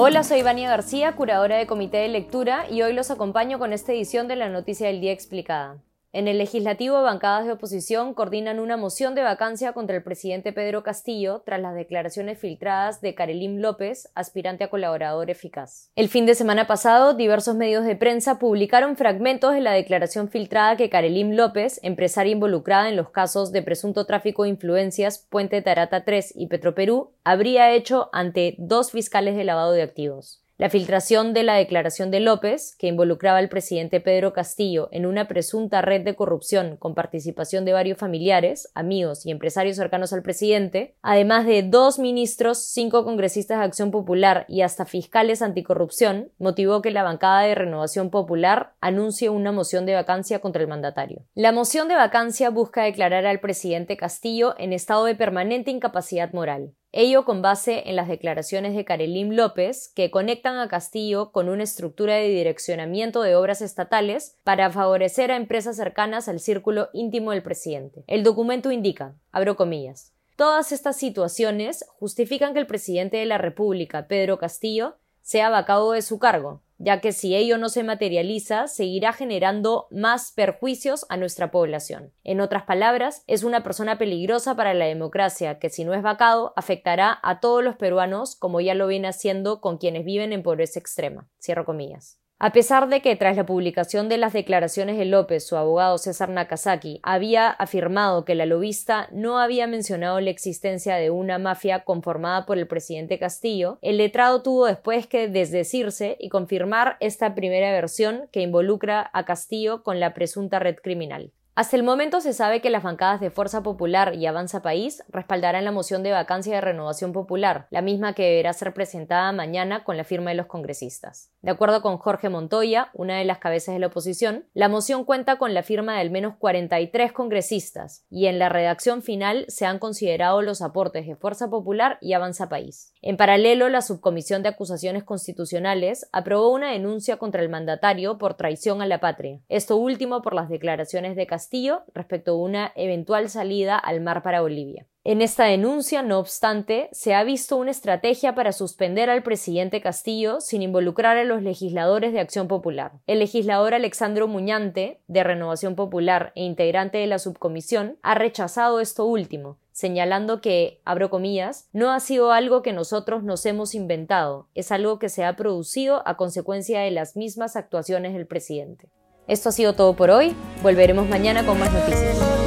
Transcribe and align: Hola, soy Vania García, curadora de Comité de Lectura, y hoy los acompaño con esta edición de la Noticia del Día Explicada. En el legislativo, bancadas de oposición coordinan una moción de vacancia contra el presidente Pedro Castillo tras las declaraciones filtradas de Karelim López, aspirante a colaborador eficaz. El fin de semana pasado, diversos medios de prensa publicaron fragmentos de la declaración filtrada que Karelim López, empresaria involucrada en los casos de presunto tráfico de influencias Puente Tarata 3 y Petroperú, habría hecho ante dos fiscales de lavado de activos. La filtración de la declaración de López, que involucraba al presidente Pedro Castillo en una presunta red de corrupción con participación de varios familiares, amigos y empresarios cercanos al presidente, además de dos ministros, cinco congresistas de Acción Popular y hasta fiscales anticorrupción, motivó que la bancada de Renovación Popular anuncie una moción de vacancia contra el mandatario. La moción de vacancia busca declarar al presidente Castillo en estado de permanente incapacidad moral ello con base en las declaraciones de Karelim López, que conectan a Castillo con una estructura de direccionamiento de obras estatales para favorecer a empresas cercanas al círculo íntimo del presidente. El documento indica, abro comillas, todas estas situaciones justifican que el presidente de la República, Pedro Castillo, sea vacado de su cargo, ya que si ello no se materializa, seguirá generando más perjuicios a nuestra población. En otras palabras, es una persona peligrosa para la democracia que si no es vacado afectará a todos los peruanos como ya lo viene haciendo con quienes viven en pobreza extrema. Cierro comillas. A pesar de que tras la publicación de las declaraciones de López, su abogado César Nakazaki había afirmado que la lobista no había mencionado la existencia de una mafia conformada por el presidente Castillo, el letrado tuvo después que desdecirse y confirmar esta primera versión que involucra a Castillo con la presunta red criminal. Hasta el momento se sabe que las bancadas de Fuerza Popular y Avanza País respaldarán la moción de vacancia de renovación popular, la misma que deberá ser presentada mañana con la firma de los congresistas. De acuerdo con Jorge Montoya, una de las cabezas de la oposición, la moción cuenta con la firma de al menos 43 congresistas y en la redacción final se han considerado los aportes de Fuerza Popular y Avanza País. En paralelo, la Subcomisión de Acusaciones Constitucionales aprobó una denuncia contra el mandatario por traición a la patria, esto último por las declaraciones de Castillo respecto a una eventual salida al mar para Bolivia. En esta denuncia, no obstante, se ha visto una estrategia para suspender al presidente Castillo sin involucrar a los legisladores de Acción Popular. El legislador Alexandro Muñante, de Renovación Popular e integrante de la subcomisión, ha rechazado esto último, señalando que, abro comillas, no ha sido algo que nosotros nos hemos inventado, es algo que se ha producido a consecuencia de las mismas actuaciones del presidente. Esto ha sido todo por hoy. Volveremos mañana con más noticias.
Hola, 0.00 0.22
soy 0.22 0.42
Vania 0.42 0.70
García, 0.70 1.16
curadora 1.16 1.56
de 1.56 1.66
Comité 1.66 1.96
de 1.96 2.06
Lectura, 2.06 2.70
y 2.70 2.82
hoy 2.82 2.92
los 2.92 3.10
acompaño 3.10 3.58
con 3.58 3.72
esta 3.72 3.90
edición 3.92 4.28
de 4.28 4.36
la 4.36 4.48
Noticia 4.48 4.86
del 4.86 5.00
Día 5.00 5.10
Explicada. 5.10 5.78
En 6.10 6.26
el 6.26 6.38
legislativo, 6.38 7.02
bancadas 7.02 7.44
de 7.44 7.52
oposición 7.52 8.14
coordinan 8.14 8.60
una 8.60 8.78
moción 8.78 9.14
de 9.14 9.22
vacancia 9.22 9.74
contra 9.74 9.94
el 9.94 10.02
presidente 10.02 10.54
Pedro 10.54 10.82
Castillo 10.82 11.42
tras 11.44 11.60
las 11.60 11.74
declaraciones 11.74 12.38
filtradas 12.38 13.02
de 13.02 13.14
Karelim 13.14 13.58
López, 13.58 14.10
aspirante 14.14 14.64
a 14.64 14.70
colaborador 14.70 15.28
eficaz. 15.28 15.90
El 15.96 16.08
fin 16.08 16.24
de 16.24 16.34
semana 16.34 16.66
pasado, 16.66 17.12
diversos 17.12 17.56
medios 17.56 17.84
de 17.84 17.94
prensa 17.94 18.38
publicaron 18.38 18.96
fragmentos 18.96 19.52
de 19.52 19.60
la 19.60 19.72
declaración 19.72 20.30
filtrada 20.30 20.78
que 20.78 20.88
Karelim 20.88 21.32
López, 21.32 21.78
empresaria 21.82 22.32
involucrada 22.32 22.88
en 22.88 22.96
los 22.96 23.10
casos 23.10 23.52
de 23.52 23.60
presunto 23.60 24.06
tráfico 24.06 24.44
de 24.44 24.48
influencias 24.48 25.18
Puente 25.28 25.60
Tarata 25.60 26.06
3 26.06 26.32
y 26.36 26.46
Petroperú, 26.46 27.12
habría 27.22 27.72
hecho 27.72 28.08
ante 28.14 28.54
dos 28.56 28.92
fiscales 28.92 29.36
de 29.36 29.44
lavado 29.44 29.72
de 29.72 29.82
activos. 29.82 30.42
La 30.58 30.70
filtración 30.70 31.34
de 31.34 31.44
la 31.44 31.54
declaración 31.54 32.10
de 32.10 32.18
López, 32.18 32.74
que 32.80 32.88
involucraba 32.88 33.38
al 33.38 33.48
presidente 33.48 34.00
Pedro 34.00 34.32
Castillo 34.32 34.88
en 34.90 35.06
una 35.06 35.28
presunta 35.28 35.82
red 35.82 36.02
de 36.02 36.16
corrupción 36.16 36.76
con 36.76 36.96
participación 36.96 37.64
de 37.64 37.74
varios 37.74 37.96
familiares, 37.96 38.68
amigos 38.74 39.24
y 39.24 39.30
empresarios 39.30 39.76
cercanos 39.76 40.12
al 40.12 40.24
presidente, 40.24 40.96
además 41.00 41.46
de 41.46 41.62
dos 41.62 42.00
ministros, 42.00 42.58
cinco 42.58 43.04
congresistas 43.04 43.60
de 43.60 43.66
Acción 43.66 43.92
Popular 43.92 44.46
y 44.48 44.62
hasta 44.62 44.84
fiscales 44.84 45.42
anticorrupción, 45.42 46.32
motivó 46.40 46.82
que 46.82 46.90
la 46.90 47.04
bancada 47.04 47.42
de 47.42 47.54
Renovación 47.54 48.10
Popular 48.10 48.74
anuncie 48.80 49.30
una 49.30 49.52
moción 49.52 49.86
de 49.86 49.94
vacancia 49.94 50.40
contra 50.40 50.62
el 50.62 50.66
mandatario. 50.66 51.22
La 51.34 51.52
moción 51.52 51.86
de 51.86 51.94
vacancia 51.94 52.50
busca 52.50 52.82
declarar 52.82 53.26
al 53.26 53.38
presidente 53.38 53.96
Castillo 53.96 54.56
en 54.58 54.72
estado 54.72 55.04
de 55.04 55.14
permanente 55.14 55.70
incapacidad 55.70 56.32
moral 56.32 56.72
ello 56.92 57.24
con 57.24 57.42
base 57.42 57.84
en 57.86 57.96
las 57.96 58.08
declaraciones 58.08 58.74
de 58.74 58.84
Karelim 58.84 59.30
López, 59.32 59.92
que 59.94 60.10
conectan 60.10 60.58
a 60.58 60.68
Castillo 60.68 61.32
con 61.32 61.48
una 61.48 61.62
estructura 61.62 62.14
de 62.14 62.28
direccionamiento 62.28 63.22
de 63.22 63.36
obras 63.36 63.60
estatales 63.60 64.36
para 64.44 64.70
favorecer 64.70 65.30
a 65.30 65.36
empresas 65.36 65.76
cercanas 65.76 66.28
al 66.28 66.40
círculo 66.40 66.88
íntimo 66.92 67.32
del 67.32 67.42
presidente. 67.42 68.04
El 68.06 68.22
documento 68.22 68.72
indica, 68.72 69.14
abro 69.32 69.56
comillas, 69.56 70.12
todas 70.36 70.72
estas 70.72 70.96
situaciones 70.96 71.84
justifican 71.98 72.54
que 72.54 72.60
el 72.60 72.66
presidente 72.66 73.18
de 73.18 73.26
la 73.26 73.38
República, 73.38 74.06
Pedro 74.08 74.38
Castillo, 74.38 74.96
sea 75.20 75.50
vacado 75.50 75.92
de 75.92 76.00
su 76.00 76.18
cargo, 76.18 76.62
ya 76.78 77.00
que 77.00 77.12
si 77.12 77.34
ello 77.34 77.58
no 77.58 77.68
se 77.68 77.82
materializa, 77.82 78.68
seguirá 78.68 79.12
generando 79.12 79.86
más 79.90 80.32
perjuicios 80.32 81.06
a 81.08 81.16
nuestra 81.16 81.50
población. 81.50 82.12
En 82.24 82.40
otras 82.40 82.62
palabras, 82.62 83.24
es 83.26 83.42
una 83.42 83.62
persona 83.62 83.98
peligrosa 83.98 84.54
para 84.54 84.74
la 84.74 84.86
democracia 84.86 85.58
que 85.58 85.70
si 85.70 85.84
no 85.84 85.94
es 85.94 86.02
vacado 86.02 86.52
afectará 86.56 87.18
a 87.22 87.40
todos 87.40 87.62
los 87.62 87.76
peruanos 87.76 88.36
como 88.36 88.60
ya 88.60 88.74
lo 88.74 88.86
viene 88.86 89.08
haciendo 89.08 89.60
con 89.60 89.78
quienes 89.78 90.04
viven 90.04 90.32
en 90.32 90.42
pobreza 90.42 90.78
extrema. 90.78 91.28
Cierro 91.40 91.64
comillas. 91.64 92.18
A 92.40 92.52
pesar 92.52 92.88
de 92.88 93.02
que 93.02 93.16
tras 93.16 93.36
la 93.36 93.46
publicación 93.46 94.08
de 94.08 94.16
las 94.16 94.32
declaraciones 94.32 94.96
de 94.96 95.06
López, 95.06 95.44
su 95.44 95.56
abogado 95.56 95.98
César 95.98 96.28
Nakazaki 96.28 97.00
había 97.02 97.50
afirmado 97.50 98.24
que 98.24 98.36
la 98.36 98.46
lobista 98.46 99.08
no 99.10 99.40
había 99.40 99.66
mencionado 99.66 100.20
la 100.20 100.30
existencia 100.30 100.94
de 100.94 101.10
una 101.10 101.38
mafia 101.38 101.82
conformada 101.82 102.46
por 102.46 102.56
el 102.56 102.68
presidente 102.68 103.18
Castillo, 103.18 103.78
el 103.82 103.96
letrado 103.96 104.40
tuvo 104.40 104.66
después 104.66 105.08
que 105.08 105.26
desdecirse 105.26 106.16
y 106.20 106.28
confirmar 106.28 106.96
esta 107.00 107.34
primera 107.34 107.72
versión 107.72 108.28
que 108.30 108.40
involucra 108.40 109.10
a 109.12 109.24
Castillo 109.24 109.82
con 109.82 109.98
la 109.98 110.14
presunta 110.14 110.60
red 110.60 110.76
criminal. 110.76 111.32
Hasta 111.58 111.74
el 111.74 111.82
momento 111.82 112.20
se 112.20 112.34
sabe 112.34 112.60
que 112.60 112.70
las 112.70 112.84
bancadas 112.84 113.20
de 113.20 113.32
Fuerza 113.32 113.64
Popular 113.64 114.14
y 114.14 114.26
Avanza 114.26 114.62
País 114.62 115.02
respaldarán 115.08 115.64
la 115.64 115.72
moción 115.72 116.04
de 116.04 116.12
vacancia 116.12 116.54
de 116.54 116.60
renovación 116.60 117.12
popular, 117.12 117.66
la 117.70 117.82
misma 117.82 118.12
que 118.12 118.22
deberá 118.22 118.52
ser 118.52 118.72
presentada 118.72 119.32
mañana 119.32 119.82
con 119.82 119.96
la 119.96 120.04
firma 120.04 120.30
de 120.30 120.36
los 120.36 120.46
congresistas. 120.46 121.32
De 121.42 121.50
acuerdo 121.50 121.82
con 121.82 121.98
Jorge 121.98 122.28
Montoya, 122.28 122.90
una 122.94 123.18
de 123.18 123.24
las 123.24 123.38
cabezas 123.38 123.74
de 123.74 123.80
la 123.80 123.88
oposición, 123.88 124.44
la 124.54 124.68
moción 124.68 125.04
cuenta 125.04 125.36
con 125.36 125.52
la 125.52 125.64
firma 125.64 125.94
de 125.94 126.02
al 126.02 126.12
menos 126.12 126.36
43 126.38 127.10
congresistas 127.10 128.04
y 128.08 128.26
en 128.26 128.38
la 128.38 128.48
redacción 128.48 129.02
final 129.02 129.44
se 129.48 129.66
han 129.66 129.80
considerado 129.80 130.42
los 130.42 130.62
aportes 130.62 131.08
de 131.08 131.16
Fuerza 131.16 131.50
Popular 131.50 131.98
y 132.00 132.12
Avanza 132.12 132.48
País. 132.48 132.92
En 133.02 133.16
paralelo, 133.16 133.68
la 133.68 133.82
Subcomisión 133.82 134.44
de 134.44 134.50
Acusaciones 134.50 135.02
Constitucionales 135.02 136.08
aprobó 136.12 136.52
una 136.52 136.70
denuncia 136.70 137.16
contra 137.16 137.42
el 137.42 137.48
mandatario 137.48 138.16
por 138.16 138.34
traición 138.34 138.80
a 138.80 138.86
la 138.86 139.00
patria, 139.00 139.40
esto 139.48 139.76
último 139.76 140.22
por 140.22 140.34
las 140.34 140.48
declaraciones 140.48 141.16
de 141.16 141.26
Castillo 141.26 141.47
respecto 141.94 142.32
a 142.32 142.36
una 142.36 142.72
eventual 142.76 143.28
salida 143.28 143.78
al 143.78 144.00
mar 144.00 144.22
para 144.22 144.40
Bolivia. 144.40 144.86
En 145.04 145.22
esta 145.22 145.44
denuncia, 145.44 146.02
no 146.02 146.18
obstante, 146.18 146.90
se 146.92 147.14
ha 147.14 147.24
visto 147.24 147.56
una 147.56 147.70
estrategia 147.70 148.34
para 148.34 148.52
suspender 148.52 149.08
al 149.08 149.22
presidente 149.22 149.80
Castillo 149.80 150.42
sin 150.42 150.60
involucrar 150.60 151.16
a 151.16 151.24
los 151.24 151.42
legisladores 151.42 152.12
de 152.12 152.20
Acción 152.20 152.46
Popular. 152.46 152.92
El 153.06 153.20
legislador 153.20 153.72
Alexandro 153.72 154.28
Muñante, 154.28 155.00
de 155.06 155.24
Renovación 155.24 155.76
Popular 155.76 156.32
e 156.34 156.44
integrante 156.44 156.98
de 156.98 157.06
la 157.06 157.18
subcomisión, 157.18 157.96
ha 158.02 158.16
rechazado 158.16 158.80
esto 158.80 159.06
último, 159.06 159.56
señalando 159.72 160.42
que, 160.42 160.82
abro 160.84 161.08
comillas, 161.08 161.70
no 161.72 161.90
ha 161.90 162.00
sido 162.00 162.32
algo 162.32 162.60
que 162.60 162.74
nosotros 162.74 163.22
nos 163.22 163.46
hemos 163.46 163.74
inventado, 163.74 164.48
es 164.54 164.72
algo 164.72 164.98
que 164.98 165.08
se 165.08 165.24
ha 165.24 165.36
producido 165.36 166.02
a 166.06 166.18
consecuencia 166.18 166.80
de 166.80 166.90
las 166.90 167.16
mismas 167.16 167.56
actuaciones 167.56 168.12
del 168.12 168.26
presidente. 168.26 168.90
Esto 169.28 169.50
ha 169.50 169.52
sido 169.52 169.74
todo 169.74 169.92
por 169.92 170.10
hoy. 170.10 170.34
Volveremos 170.62 171.06
mañana 171.06 171.44
con 171.44 171.58
más 171.60 171.70
noticias. 171.70 172.37